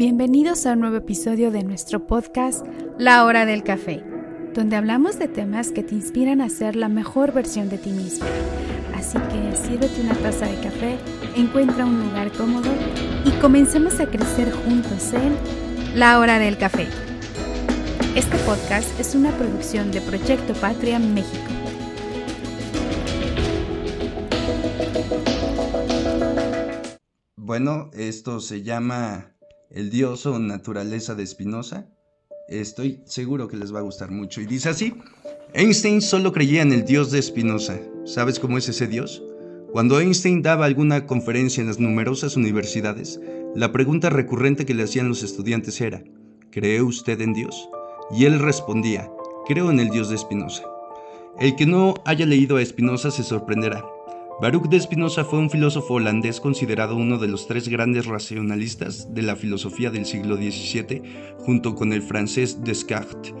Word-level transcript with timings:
Bienvenidos 0.00 0.64
a 0.64 0.72
un 0.72 0.80
nuevo 0.80 0.96
episodio 0.96 1.50
de 1.50 1.62
nuestro 1.62 2.06
podcast 2.06 2.64
La 2.96 3.26
Hora 3.26 3.44
del 3.44 3.62
Café, 3.62 4.02
donde 4.54 4.76
hablamos 4.76 5.18
de 5.18 5.28
temas 5.28 5.72
que 5.72 5.82
te 5.82 5.94
inspiran 5.94 6.40
a 6.40 6.48
ser 6.48 6.74
la 6.74 6.88
mejor 6.88 7.34
versión 7.34 7.68
de 7.68 7.76
ti 7.76 7.90
mismo. 7.90 8.24
Así 8.94 9.18
que 9.18 9.54
sírvete 9.54 10.00
una 10.00 10.14
taza 10.14 10.46
de 10.46 10.58
café, 10.62 10.96
encuentra 11.36 11.84
un 11.84 12.02
lugar 12.02 12.32
cómodo 12.32 12.70
y 13.26 13.30
comencemos 13.42 14.00
a 14.00 14.06
crecer 14.06 14.50
juntos 14.52 15.12
en 15.12 15.36
La 15.94 16.18
Hora 16.18 16.38
del 16.38 16.56
Café. 16.56 16.88
Este 18.16 18.38
podcast 18.46 18.98
es 18.98 19.14
una 19.14 19.32
producción 19.32 19.90
de 19.90 20.00
Proyecto 20.00 20.54
Patria 20.54 20.98
México. 20.98 21.44
Bueno, 27.36 27.90
esto 27.92 28.40
se 28.40 28.62
llama 28.62 29.36
El 29.70 29.88
Dios 29.88 30.26
o 30.26 30.36
Naturaleza 30.40 31.14
de 31.14 31.24
Spinoza. 31.24 31.86
Estoy 32.48 33.02
seguro 33.04 33.46
que 33.46 33.56
les 33.56 33.72
va 33.72 33.78
a 33.78 33.82
gustar 33.82 34.10
mucho. 34.10 34.40
Y 34.40 34.46
dice 34.46 34.68
así, 34.68 34.94
Einstein 35.54 36.02
solo 36.02 36.32
creía 36.32 36.62
en 36.62 36.72
el 36.72 36.84
Dios 36.84 37.12
de 37.12 37.22
Spinoza. 37.22 37.78
¿Sabes 38.04 38.40
cómo 38.40 38.58
es 38.58 38.68
ese 38.68 38.88
Dios? 38.88 39.22
Cuando 39.70 40.00
Einstein 40.00 40.42
daba 40.42 40.64
alguna 40.64 41.06
conferencia 41.06 41.60
en 41.60 41.68
las 41.68 41.78
numerosas 41.78 42.36
universidades, 42.36 43.20
la 43.54 43.70
pregunta 43.70 44.10
recurrente 44.10 44.66
que 44.66 44.74
le 44.74 44.82
hacían 44.82 45.08
los 45.08 45.22
estudiantes 45.22 45.80
era, 45.80 46.02
¿cree 46.50 46.82
usted 46.82 47.20
en 47.20 47.32
Dios? 47.32 47.68
Y 48.10 48.24
él 48.24 48.40
respondía, 48.40 49.08
creo 49.46 49.70
en 49.70 49.78
el 49.78 49.90
Dios 49.90 50.10
de 50.10 50.18
Spinoza. 50.18 50.64
El 51.38 51.54
que 51.54 51.66
no 51.66 51.94
haya 52.04 52.26
leído 52.26 52.56
a 52.56 52.64
Spinoza 52.64 53.12
se 53.12 53.22
sorprenderá. 53.22 53.84
Baruch 54.40 54.70
de 54.70 54.80
Spinoza 54.80 55.22
fue 55.24 55.38
un 55.38 55.50
filósofo 55.50 55.94
holandés 55.94 56.40
considerado 56.40 56.96
uno 56.96 57.18
de 57.18 57.28
los 57.28 57.46
tres 57.46 57.68
grandes 57.68 58.06
racionalistas 58.06 59.12
de 59.12 59.20
la 59.20 59.36
filosofía 59.36 59.90
del 59.90 60.06
siglo 60.06 60.36
XVII, 60.36 61.02
junto 61.40 61.74
con 61.74 61.92
el 61.92 62.00
francés 62.00 62.64
Descartes. 62.64 63.34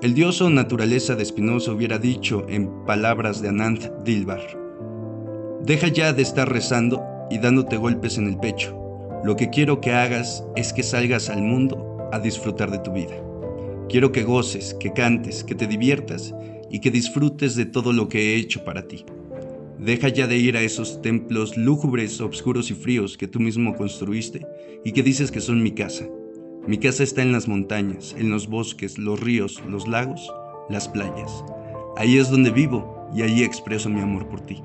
El 0.00 0.14
dios 0.14 0.40
o 0.40 0.48
naturaleza 0.48 1.16
de 1.16 1.24
Spinoza 1.26 1.72
hubiera 1.72 1.98
dicho 1.98 2.46
en 2.48 2.70
palabras 2.86 3.42
de 3.42 3.50
Anand 3.50 4.04
Dilbar, 4.04 4.40
Deja 5.66 5.88
ya 5.88 6.14
de 6.14 6.22
estar 6.22 6.50
rezando 6.50 7.02
y 7.30 7.36
dándote 7.36 7.76
golpes 7.76 8.16
en 8.16 8.26
el 8.26 8.38
pecho. 8.38 8.74
Lo 9.24 9.36
que 9.36 9.50
quiero 9.50 9.82
que 9.82 9.92
hagas 9.92 10.44
es 10.56 10.72
que 10.72 10.82
salgas 10.82 11.28
al 11.28 11.42
mundo 11.42 12.08
a 12.10 12.18
disfrutar 12.18 12.70
de 12.70 12.78
tu 12.78 12.90
vida. 12.90 13.14
Quiero 13.90 14.12
que 14.12 14.24
goces, 14.24 14.72
que 14.80 14.94
cantes, 14.94 15.44
que 15.44 15.54
te 15.54 15.66
diviertas 15.66 16.34
y 16.70 16.80
que 16.80 16.90
disfrutes 16.90 17.54
de 17.54 17.66
todo 17.66 17.92
lo 17.92 18.08
que 18.08 18.32
he 18.32 18.36
hecho 18.36 18.64
para 18.64 18.88
ti. 18.88 19.04
Deja 19.84 20.08
ya 20.10 20.28
de 20.28 20.36
ir 20.36 20.56
a 20.56 20.62
esos 20.62 21.02
templos 21.02 21.56
lúgubres, 21.56 22.20
oscuros 22.20 22.70
y 22.70 22.74
fríos 22.74 23.18
que 23.18 23.26
tú 23.26 23.40
mismo 23.40 23.74
construiste 23.74 24.46
y 24.84 24.92
que 24.92 25.02
dices 25.02 25.32
que 25.32 25.40
son 25.40 25.60
mi 25.60 25.72
casa. 25.72 26.06
Mi 26.68 26.78
casa 26.78 27.02
está 27.02 27.22
en 27.22 27.32
las 27.32 27.48
montañas, 27.48 28.14
en 28.16 28.30
los 28.30 28.46
bosques, 28.46 28.96
los 28.96 29.18
ríos, 29.18 29.60
los 29.68 29.88
lagos, 29.88 30.32
las 30.70 30.86
playas. 30.86 31.44
Ahí 31.96 32.16
es 32.16 32.30
donde 32.30 32.52
vivo 32.52 33.08
y 33.12 33.22
ahí 33.22 33.42
expreso 33.42 33.90
mi 33.90 34.00
amor 34.00 34.28
por 34.28 34.42
ti. 34.42 34.62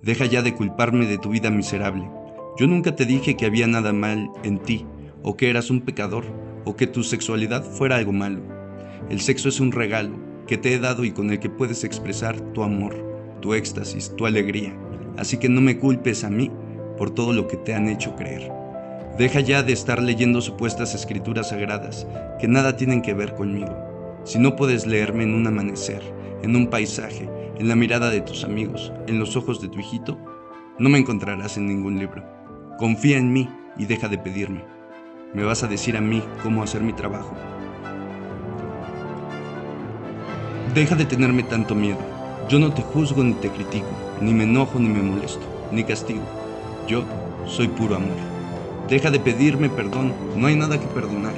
Deja 0.00 0.26
ya 0.26 0.42
de 0.42 0.54
culparme 0.54 1.06
de 1.06 1.18
tu 1.18 1.30
vida 1.30 1.50
miserable. 1.50 2.08
Yo 2.56 2.68
nunca 2.68 2.94
te 2.94 3.04
dije 3.04 3.36
que 3.36 3.46
había 3.46 3.66
nada 3.66 3.92
mal 3.92 4.30
en 4.44 4.60
ti, 4.60 4.86
o 5.24 5.36
que 5.36 5.50
eras 5.50 5.70
un 5.70 5.80
pecador, 5.80 6.24
o 6.64 6.76
que 6.76 6.86
tu 6.86 7.02
sexualidad 7.02 7.64
fuera 7.64 7.96
algo 7.96 8.12
malo. 8.12 8.40
El 9.10 9.20
sexo 9.20 9.48
es 9.48 9.58
un 9.58 9.72
regalo 9.72 10.16
que 10.46 10.56
te 10.56 10.72
he 10.72 10.78
dado 10.78 11.04
y 11.04 11.10
con 11.10 11.32
el 11.32 11.40
que 11.40 11.50
puedes 11.50 11.82
expresar 11.82 12.40
tu 12.52 12.62
amor 12.62 13.11
tu 13.42 13.52
éxtasis, 13.52 14.16
tu 14.16 14.24
alegría. 14.24 14.74
Así 15.18 15.36
que 15.36 15.50
no 15.50 15.60
me 15.60 15.78
culpes 15.78 16.24
a 16.24 16.30
mí 16.30 16.50
por 16.96 17.10
todo 17.10 17.34
lo 17.34 17.46
que 17.46 17.58
te 17.58 17.74
han 17.74 17.88
hecho 17.88 18.16
creer. 18.16 18.50
Deja 19.18 19.40
ya 19.40 19.62
de 19.62 19.74
estar 19.74 20.02
leyendo 20.02 20.40
supuestas 20.40 20.94
escrituras 20.94 21.50
sagradas 21.50 22.06
que 22.40 22.48
nada 22.48 22.78
tienen 22.78 23.02
que 23.02 23.12
ver 23.12 23.34
conmigo. 23.34 23.76
Si 24.24 24.38
no 24.38 24.56
puedes 24.56 24.86
leerme 24.86 25.24
en 25.24 25.34
un 25.34 25.46
amanecer, 25.46 26.02
en 26.42 26.56
un 26.56 26.68
paisaje, 26.68 27.28
en 27.58 27.68
la 27.68 27.76
mirada 27.76 28.08
de 28.08 28.22
tus 28.22 28.44
amigos, 28.44 28.90
en 29.06 29.18
los 29.18 29.36
ojos 29.36 29.60
de 29.60 29.68
tu 29.68 29.80
hijito, 29.80 30.18
no 30.78 30.88
me 30.88 30.98
encontrarás 30.98 31.58
en 31.58 31.66
ningún 31.66 31.98
libro. 31.98 32.24
Confía 32.78 33.18
en 33.18 33.32
mí 33.32 33.50
y 33.76 33.84
deja 33.84 34.08
de 34.08 34.16
pedirme. 34.16 34.64
Me 35.34 35.44
vas 35.44 35.62
a 35.62 35.68
decir 35.68 35.96
a 35.96 36.00
mí 36.00 36.22
cómo 36.42 36.62
hacer 36.62 36.80
mi 36.80 36.94
trabajo. 36.94 37.36
Deja 40.74 40.94
de 40.94 41.04
tenerme 41.04 41.42
tanto 41.42 41.74
miedo. 41.74 42.21
Yo 42.52 42.58
no 42.58 42.70
te 42.70 42.82
juzgo 42.82 43.24
ni 43.24 43.32
te 43.32 43.48
critico, 43.48 43.88
ni 44.20 44.34
me 44.34 44.44
enojo 44.44 44.78
ni 44.78 44.90
me 44.90 45.00
molesto, 45.00 45.40
ni 45.72 45.84
castigo. 45.84 46.20
Yo 46.86 47.02
soy 47.46 47.66
puro 47.66 47.96
amor. 47.96 48.18
Deja 48.90 49.10
de 49.10 49.18
pedirme 49.18 49.70
perdón, 49.70 50.12
no 50.36 50.48
hay 50.48 50.54
nada 50.54 50.78
que 50.78 50.86
perdonar. 50.88 51.32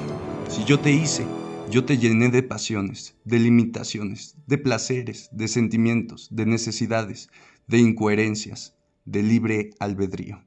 Si 0.48 0.64
yo 0.64 0.80
te 0.80 0.91
hice, 0.91 1.25
yo 1.70 1.84
te 1.84 1.98
llené 1.98 2.30
de 2.30 2.42
pasiones, 2.42 3.14
de 3.25 3.38
limitaciones, 3.38 4.34
de 4.48 4.58
placeres, 4.58 5.28
de 5.30 5.47
sentimientos, 5.47 6.26
de 6.32 6.47
necesidades, 6.47 7.31
de 7.69 7.78
incoherencias, 7.78 8.75
de 9.04 9.22
libre 9.22 9.70
albedrío. 9.78 10.42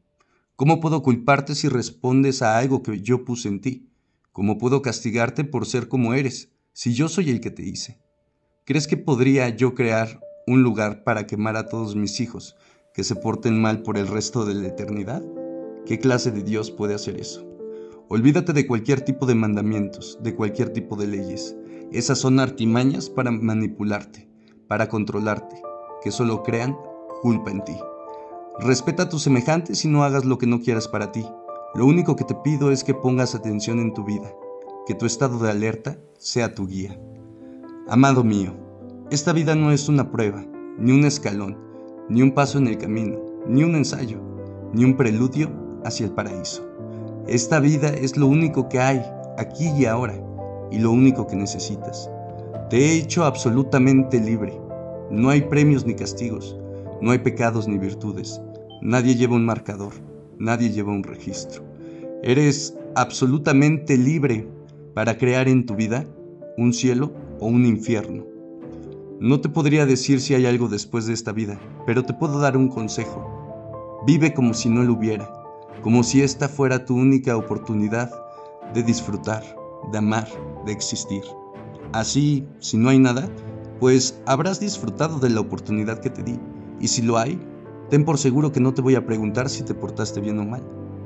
¿Cómo 0.58 0.82
puedo 0.82 1.02
culparte 1.02 1.56
si 1.56 1.70
respondes 1.70 2.42
a 2.42 2.58
algo 2.58 2.84
que 2.84 3.00
yo 3.00 3.24
puse 3.24 3.48
en 3.48 3.62
ti? 3.62 3.88
¿Cómo 4.34 4.58
puedo 4.58 4.82
castigarte 4.82 5.46
por 5.46 5.66
ser 5.66 5.88
como 5.88 6.14
eres, 6.14 6.52
si 6.74 6.94
yo 6.94 7.08
soy 7.08 7.30
el 7.30 7.40
que 7.40 7.52
te 7.52 7.64
hice? 7.64 8.02
¿Crees 8.66 8.86
que 8.86 8.98
podría 8.98 9.48
yo 9.48 9.74
crear 9.74 10.27
un 10.48 10.64
lugar 10.64 11.04
para 11.04 11.28
quemar 11.28 11.58
a 11.58 11.68
todos 11.68 11.96
mis 11.96 12.20
hijos 12.22 12.56
que 12.94 13.04
se 13.04 13.16
porten 13.16 13.62
mal 13.62 13.84
por 13.84 13.98
el 13.98 14.08
resto 14.08 14.46
de 14.46 14.56
la 14.56 14.68
eternidad? 14.68 15.22
¿Qué 15.86 16.00
clase 16.00 16.32
de 16.32 16.42
Dios 16.42 16.72
puede 16.72 16.96
hacer 16.96 17.20
eso? 17.20 17.46
Olvídate 18.10 18.54
de 18.54 18.66
cualquier 18.66 19.02
tipo 19.02 19.26
de 19.26 19.36
mandamientos, 19.36 20.18
de 20.22 20.34
cualquier 20.34 20.70
tipo 20.70 20.96
de 20.96 21.08
leyes. 21.08 21.56
Esas 21.92 22.20
son 22.20 22.40
artimañas 22.40 23.10
para 23.10 23.32
manipularte, 23.32 24.30
para 24.68 24.88
controlarte, 24.88 25.62
que 26.02 26.12
solo 26.12 26.42
crean 26.44 26.78
culpa 27.22 27.52
en 27.52 27.64
ti. 27.66 27.76
Respeta 28.60 29.04
a 29.04 29.10
tus 29.10 29.24
semejantes 29.24 29.84
y 29.84 29.90
no 29.90 30.04
hagas 30.04 30.26
lo 30.26 30.38
que 30.38 30.48
no 30.48 30.62
quieras 30.62 30.88
para 30.88 31.12
ti. 31.12 31.26
Lo 31.76 31.86
único 31.86 32.16
que 32.16 32.24
te 32.24 32.36
pido 32.36 32.72
es 32.72 32.84
que 32.84 32.94
pongas 32.94 33.36
atención 33.36 33.80
en 33.80 33.94
tu 33.94 34.04
vida, 34.04 34.34
que 34.86 34.96
tu 34.96 35.06
estado 35.06 35.38
de 35.40 35.52
alerta 35.52 36.00
sea 36.18 36.56
tu 36.56 36.68
guía. 36.68 37.00
Amado 37.88 38.24
mío, 38.24 38.67
esta 39.10 39.32
vida 39.32 39.56
no 39.56 39.72
es 39.72 39.88
una 39.88 40.12
prueba, 40.12 40.46
ni 40.78 40.92
un 40.92 41.06
escalón, 41.06 41.58
ni 42.10 42.22
un 42.22 42.34
paso 42.34 42.58
en 42.58 42.68
el 42.68 42.78
camino, 42.78 43.18
ni 43.48 43.64
un 43.64 43.76
ensayo, 43.76 44.20
ni 44.74 44.84
un 44.84 44.98
preludio 44.98 45.50
hacia 45.86 46.08
el 46.08 46.12
paraíso. 46.12 46.68
Esta 47.26 47.62
vida 47.62 47.88
es 47.88 48.18
lo 48.18 48.28
único 48.28 48.68
que 48.68 48.80
hay, 48.80 49.02
aquí 49.38 49.70
y 49.70 49.86
ahora, 49.86 50.22
y 50.72 50.80
lo 50.80 50.92
único 50.92 51.26
que 51.26 51.38
necesitas. 51.38 52.12
Te 52.70 52.80
he 52.80 52.98
hecho 52.98 53.24
absolutamente 53.24 54.20
libre. 54.20 54.60
No 55.10 55.30
hay 55.30 55.40
premios 55.40 55.86
ni 55.86 55.96
castigos, 55.96 56.58
no 57.02 57.12
hay 57.12 57.20
pecados 57.20 57.66
ni 57.66 57.78
virtudes. 57.78 58.42
Nadie 58.82 59.16
lleva 59.16 59.38
un 59.38 59.46
marcador, 59.46 59.94
nadie 60.38 60.70
lleva 60.70 60.92
un 60.92 61.04
registro. 61.04 61.64
Eres 62.24 62.78
absolutamente 62.94 63.96
libre 63.96 64.46
para 64.94 65.18
crear 65.18 65.48
en 65.48 65.66
tu 65.66 65.78
vida 65.78 66.06
un 66.58 66.74
cielo 66.74 67.14
o 67.40 67.48
un 67.48 67.66
infierno 67.66 68.27
no 69.20 69.42
te 69.42 69.50
podría 69.50 69.86
decir 69.88 70.22
si 70.22 70.36
hay 70.36 70.46
algo 70.46 70.68
después 70.68 71.08
de 71.08 71.14
esta 71.14 71.32
vida, 71.32 71.60
pero 71.86 72.04
te 72.04 72.14
puedo 72.14 72.40
dar 72.40 72.56
un 72.56 72.70
consejo. 72.70 74.02
Vive 74.06 74.34
como 74.34 74.54
si 74.54 74.70
no 74.70 74.84
lo 74.84 74.94
hubiera, 74.94 75.28
como 75.82 76.04
si 76.04 76.22
esta 76.22 76.48
fuera 76.48 76.86
tu 76.86 76.96
única 76.96 77.36
oportunidad 77.36 78.12
de 78.76 78.84
disfrutar, 78.84 79.44
de 79.92 79.98
amar, 79.98 80.28
de 80.66 80.72
existir. 80.72 81.24
Así, 81.94 82.48
si 82.60 82.78
no 82.78 82.90
hay 82.90 83.00
nada, 83.00 83.28
pues 83.80 84.22
habrás 84.28 84.60
disfrutado 84.60 85.20
de 85.20 85.32
la 85.32 85.40
oportunidad 85.40 86.00
que 86.00 86.12
te 86.12 86.22
di. 86.22 86.40
Y 86.80 86.88
si 86.90 87.02
lo 87.02 87.18
hay, 87.18 87.40
ten 87.90 88.06
por 88.06 88.20
seguro 88.20 88.52
que 88.52 88.60
no 88.60 88.76
te 88.76 88.84
voy 88.84 88.94
a 88.94 89.06
preguntar 89.06 89.50
si 89.50 89.64
te 89.64 89.74
portaste 89.74 90.22
bien 90.22 90.38
o 90.40 90.46
mal. 90.46 90.62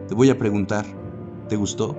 Te 0.09 0.15
voy 0.15 0.29
a 0.29 0.37
preguntar, 0.37 0.85
¿te 1.47 1.55
gustó? 1.55 1.97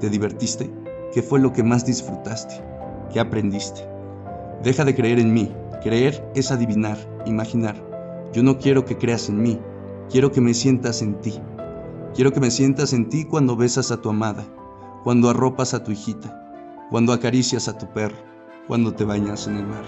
¿Te 0.00 0.10
divertiste? 0.10 0.70
¿Qué 1.14 1.22
fue 1.22 1.40
lo 1.40 1.54
que 1.54 1.62
más 1.62 1.86
disfrutaste? 1.86 2.62
¿Qué 3.10 3.20
aprendiste? 3.20 3.95
Deja 4.62 4.84
de 4.84 4.94
creer 4.94 5.18
en 5.18 5.32
mí. 5.32 5.52
Creer 5.82 6.28
es 6.34 6.50
adivinar, 6.50 6.98
imaginar. 7.26 7.76
Yo 8.32 8.42
no 8.42 8.58
quiero 8.58 8.84
que 8.84 8.98
creas 8.98 9.28
en 9.28 9.40
mí, 9.40 9.60
quiero 10.10 10.32
que 10.32 10.40
me 10.40 10.52
sientas 10.52 11.00
en 11.00 11.20
ti. 11.20 11.40
Quiero 12.14 12.32
que 12.32 12.40
me 12.40 12.50
sientas 12.50 12.92
en 12.92 13.08
ti 13.08 13.24
cuando 13.24 13.56
besas 13.56 13.90
a 13.90 14.00
tu 14.00 14.08
amada, 14.08 14.44
cuando 15.04 15.30
arropas 15.30 15.74
a 15.74 15.84
tu 15.84 15.92
hijita, 15.92 16.86
cuando 16.90 17.12
acaricias 17.12 17.68
a 17.68 17.78
tu 17.78 17.86
perro, 17.92 18.16
cuando 18.66 18.94
te 18.94 19.04
bañas 19.04 19.46
en 19.46 19.58
el 19.58 19.66
mar. 19.66 19.84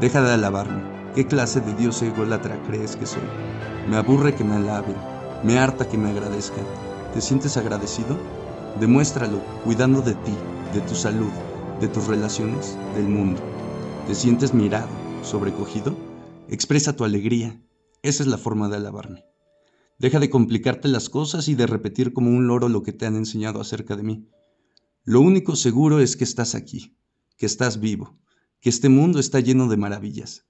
Deja 0.00 0.22
de 0.22 0.32
alabarme. 0.32 0.82
¿Qué 1.14 1.26
clase 1.26 1.60
de 1.60 1.74
Dios 1.74 2.00
ególatra 2.00 2.58
crees 2.66 2.96
que 2.96 3.04
soy? 3.04 3.20
Me 3.86 3.98
aburre 3.98 4.34
que 4.34 4.44
me 4.44 4.56
alaben, 4.56 4.96
me 5.42 5.58
harta 5.58 5.86
que 5.86 5.98
me 5.98 6.08
agradezcan. 6.08 6.64
¿Te 7.12 7.20
sientes 7.20 7.58
agradecido? 7.58 8.16
Demuéstralo 8.80 9.40
cuidando 9.62 10.00
de 10.00 10.14
ti, 10.14 10.34
de 10.72 10.80
tu 10.80 10.94
salud, 10.94 11.30
de 11.80 11.88
tus 11.88 12.06
relaciones, 12.06 12.78
del 12.94 13.08
mundo. 13.08 13.42
¿Te 14.06 14.16
sientes 14.16 14.52
mirado, 14.52 14.88
sobrecogido? 15.22 15.96
Expresa 16.48 16.96
tu 16.96 17.04
alegría. 17.04 17.62
Esa 18.02 18.24
es 18.24 18.28
la 18.28 18.36
forma 18.36 18.68
de 18.68 18.76
alabarme. 18.76 19.24
Deja 20.00 20.18
de 20.18 20.28
complicarte 20.28 20.88
las 20.88 21.08
cosas 21.08 21.46
y 21.46 21.54
de 21.54 21.68
repetir 21.68 22.12
como 22.12 22.30
un 22.30 22.48
loro 22.48 22.68
lo 22.68 22.82
que 22.82 22.92
te 22.92 23.06
han 23.06 23.14
enseñado 23.14 23.60
acerca 23.60 23.94
de 23.94 24.02
mí. 24.02 24.28
Lo 25.04 25.20
único 25.20 25.54
seguro 25.54 26.00
es 26.00 26.16
que 26.16 26.24
estás 26.24 26.56
aquí, 26.56 26.96
que 27.36 27.46
estás 27.46 27.78
vivo, 27.78 28.18
que 28.60 28.70
este 28.70 28.88
mundo 28.88 29.20
está 29.20 29.38
lleno 29.38 29.68
de 29.68 29.76
maravillas. 29.76 30.46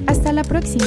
Hasta 0.05 0.31
la 0.31 0.43
próxima. 0.43 0.85